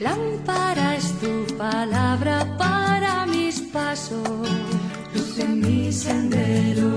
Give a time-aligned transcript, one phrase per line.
[0.00, 4.48] Lámpara es tu palabra para mis pasos,
[5.14, 6.88] luz en mi sendero.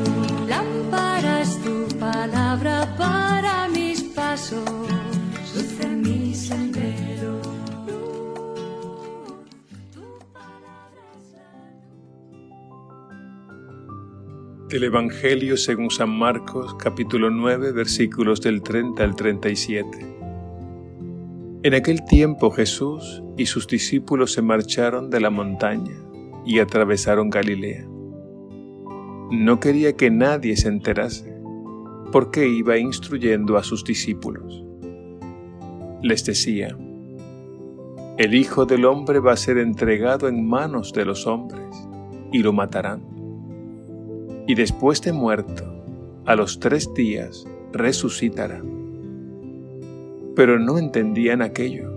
[0.47, 4.63] Lámpara es tu palabra para mis pasos,
[5.53, 7.41] luz en mi sendero.
[14.69, 20.22] Del Evangelio según San Marcos, capítulo 9, versículos del 30 al 37.
[21.63, 25.95] En aquel tiempo Jesús y sus discípulos se marcharon de la montaña
[26.45, 27.87] y atravesaron Galilea.
[29.31, 31.33] No quería que nadie se enterase,
[32.11, 34.61] porque iba instruyendo a sus discípulos.
[36.01, 36.77] Les decía,
[38.17, 41.73] el Hijo del Hombre va a ser entregado en manos de los hombres
[42.33, 43.03] y lo matarán.
[44.47, 45.63] Y después de muerto,
[46.25, 48.61] a los tres días resucitará
[50.35, 51.91] pero no entendían aquello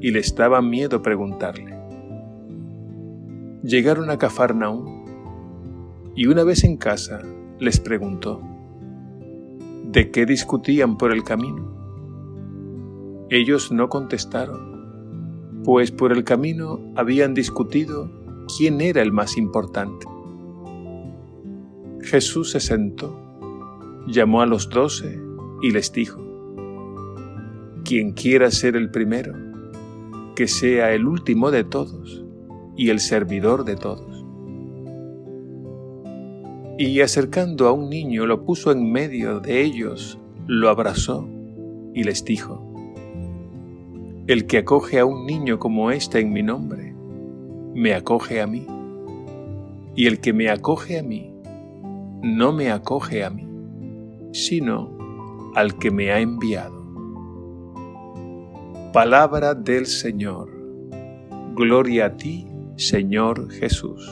[0.00, 1.76] y les daba miedo preguntarle.
[3.62, 5.04] Llegaron a Cafarnaúm
[6.14, 7.22] y una vez en casa
[7.58, 8.40] les preguntó,
[9.84, 11.68] ¿de qué discutían por el camino?
[13.30, 18.10] Ellos no contestaron, pues por el camino habían discutido
[18.56, 20.06] quién era el más importante.
[22.00, 23.18] Jesús se sentó,
[24.06, 25.20] llamó a los doce
[25.60, 26.27] y les dijo,
[27.88, 29.32] quien quiera ser el primero,
[30.36, 32.22] que sea el último de todos
[32.76, 34.26] y el servidor de todos.
[36.76, 41.26] Y acercando a un niño lo puso en medio de ellos, lo abrazó
[41.94, 42.62] y les dijo,
[44.26, 46.94] El que acoge a un niño como este en mi nombre,
[47.74, 48.66] me acoge a mí.
[49.96, 51.32] Y el que me acoge a mí,
[52.22, 53.48] no me acoge a mí,
[54.32, 54.90] sino
[55.54, 56.77] al que me ha enviado.
[58.92, 60.48] Palabra del Señor.
[61.54, 62.46] Gloria a ti,
[62.76, 64.02] Señor Jesús.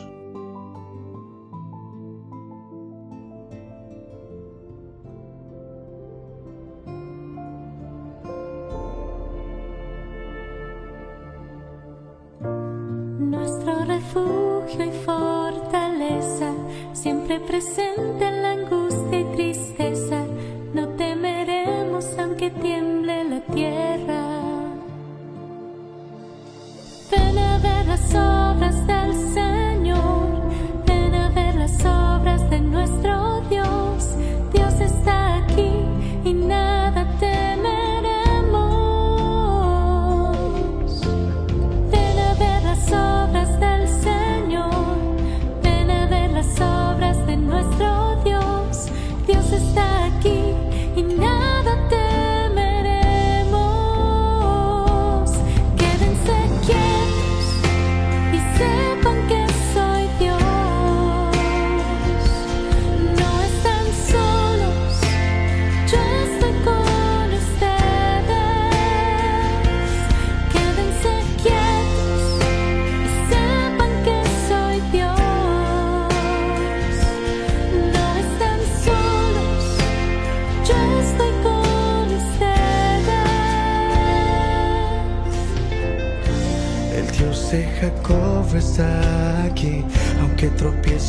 [13.19, 16.53] Nuestro refugio y fortaleza,
[16.93, 19.86] siempre presente en la angustia y tristeza,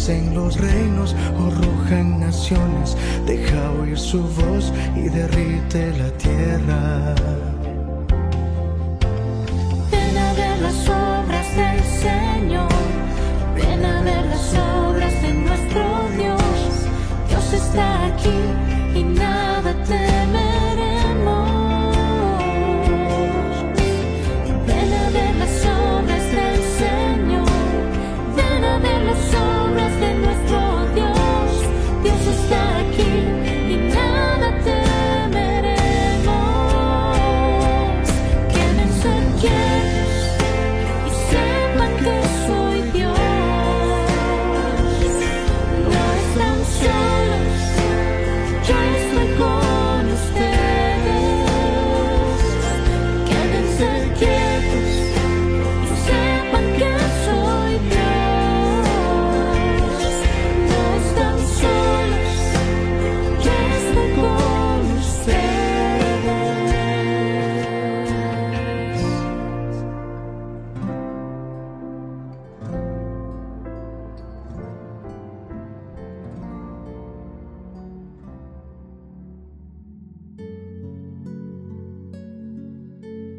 [0.07, 2.95] tropiecen los reinos o rujan naciones,
[3.25, 7.16] deja oír su voz y derrite la tierra.
[9.91, 12.69] Ven a ver las obras del Señor,
[13.56, 15.84] ven a ver las obras de nuestro
[16.18, 16.41] Dios.
[17.29, 18.39] Dios está aquí
[18.95, 19.37] y nada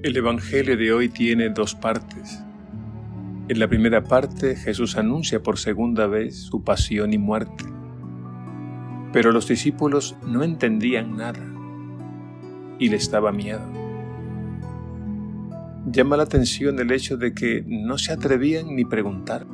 [0.01, 2.41] El Evangelio de hoy tiene dos partes.
[3.49, 7.65] En la primera parte Jesús anuncia por segunda vez su pasión y muerte.
[9.13, 11.45] Pero los discípulos no entendían nada
[12.79, 13.67] y les daba miedo.
[15.91, 19.49] Llama la atención el hecho de que no se atrevían ni preguntar.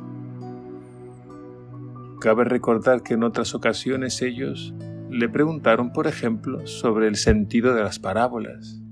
[2.21, 4.75] Cabe recordar que en otras ocasiones ellos
[5.09, 8.84] le preguntaron, por ejemplo, sobre el sentido de las parábolas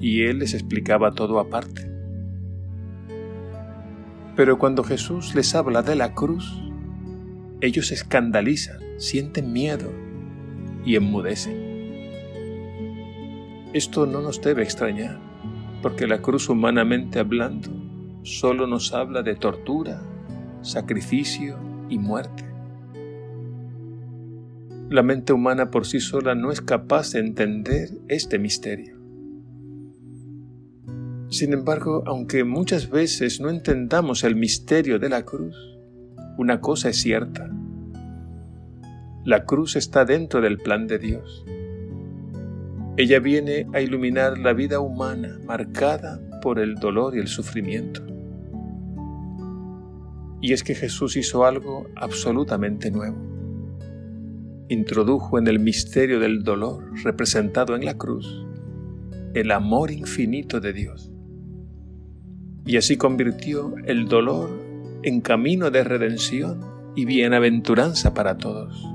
[0.00, 1.90] y él les explicaba todo aparte.
[4.36, 6.60] Pero cuando Jesús les habla de la cruz,
[7.60, 9.90] ellos se escandalizan, sienten miedo
[10.84, 11.64] y enmudecen.
[13.72, 15.18] Esto no nos debe extrañar,
[15.82, 17.70] porque la cruz humanamente hablando
[18.22, 20.02] solo nos habla de tortura,
[20.62, 21.58] sacrificio
[21.88, 22.44] y muerte.
[24.90, 29.03] La mente humana por sí sola no es capaz de entender este misterio.
[31.34, 35.56] Sin embargo, aunque muchas veces no entendamos el misterio de la cruz,
[36.38, 37.50] una cosa es cierta.
[39.24, 41.44] La cruz está dentro del plan de Dios.
[42.96, 48.00] Ella viene a iluminar la vida humana marcada por el dolor y el sufrimiento.
[50.40, 53.18] Y es que Jesús hizo algo absolutamente nuevo.
[54.68, 58.46] Introdujo en el misterio del dolor representado en la cruz
[59.34, 61.10] el amor infinito de Dios
[62.66, 64.50] y así convirtió el dolor
[65.02, 66.60] en camino de redención
[66.96, 68.88] y bienaventuranza para todos.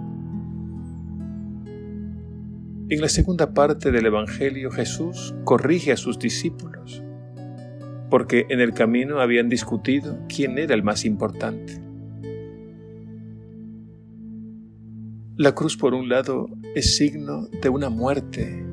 [2.89, 7.03] En la segunda parte del Evangelio Jesús corrige a sus discípulos,
[8.09, 11.79] porque en el camino habían discutido quién era el más importante.
[15.37, 18.65] La cruz, por un lado, es signo de una muerte,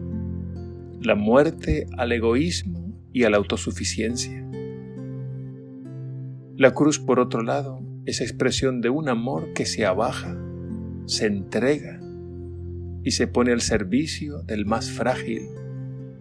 [1.03, 4.47] la muerte al egoísmo y a la autosuficiencia.
[6.57, 10.39] La cruz, por otro lado, es expresión de un amor que se abaja,
[11.05, 12.01] se entrega
[13.05, 15.43] y se pone al servicio del más frágil,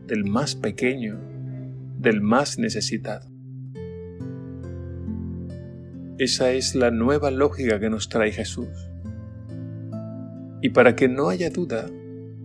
[0.05, 1.17] del más pequeño,
[1.97, 3.29] del más necesitado.
[6.17, 8.67] Esa es la nueva lógica que nos trae Jesús.
[10.61, 11.85] Y para que no haya duda,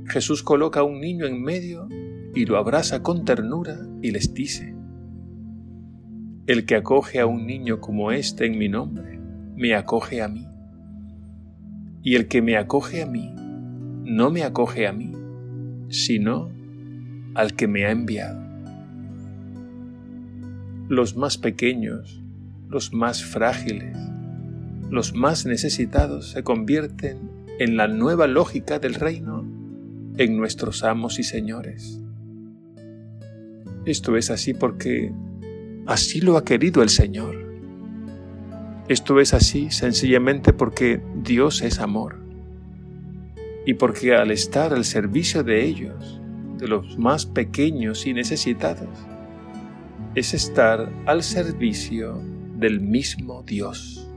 [0.07, 1.89] Jesús coloca a un niño en medio
[2.37, 4.77] y lo abraza con ternura y les dice,
[6.51, 9.21] el que acoge a un niño como este en mi nombre,
[9.55, 10.49] me acoge a mí.
[12.03, 13.33] Y el que me acoge a mí,
[14.05, 15.13] no me acoge a mí,
[15.91, 16.51] sino
[17.35, 18.43] al que me ha enviado.
[20.89, 22.21] Los más pequeños,
[22.69, 23.97] los más frágiles,
[24.91, 27.31] los más necesitados se convierten
[27.61, 29.45] en la nueva lógica del reino,
[30.17, 32.01] en nuestros amos y señores.
[33.85, 35.13] Esto es así porque
[35.91, 37.35] Así lo ha querido el Señor.
[38.87, 42.21] Esto es así sencillamente porque Dios es amor
[43.67, 46.21] y porque al estar al servicio de ellos,
[46.59, 48.89] de los más pequeños y necesitados,
[50.15, 52.23] es estar al servicio
[52.55, 54.09] del mismo Dios.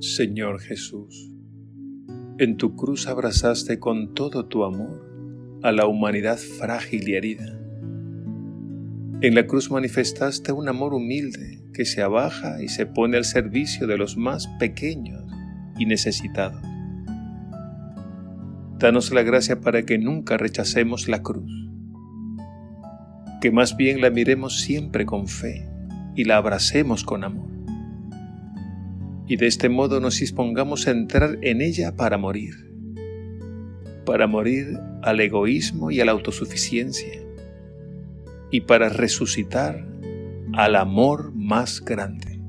[0.00, 1.35] Señor Jesús,
[2.38, 5.02] en tu cruz abrazaste con todo tu amor
[5.62, 7.58] a la humanidad frágil y herida.
[9.22, 13.86] En la cruz manifestaste un amor humilde que se abaja y se pone al servicio
[13.86, 15.24] de los más pequeños
[15.78, 16.62] y necesitados.
[18.78, 21.50] Danos la gracia para que nunca rechacemos la cruz,
[23.40, 25.66] que más bien la miremos siempre con fe
[26.14, 27.55] y la abracemos con amor
[29.28, 32.54] y de este modo nos dispongamos a entrar en ella para morir,
[34.04, 37.20] para morir al egoísmo y a la autosuficiencia,
[38.50, 39.84] y para resucitar
[40.54, 42.40] al amor más grande.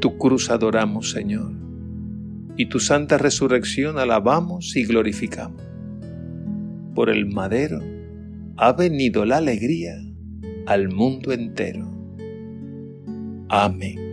[0.00, 1.52] Tu cruz adoramos, Señor,
[2.56, 5.62] y tu santa resurrección alabamos y glorificamos.
[6.94, 7.80] Por el madero
[8.56, 9.94] ha venido la alegría
[10.66, 11.92] al mundo entero.
[13.48, 14.05] Amén.